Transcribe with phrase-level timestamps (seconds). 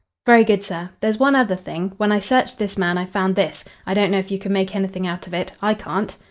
[0.25, 0.89] "Very good, sir.
[0.99, 1.93] There's one other thing.
[1.97, 3.63] When I searched this man I found this.
[3.85, 5.51] I don't know if you can make anything out of it.
[5.61, 6.17] I can't."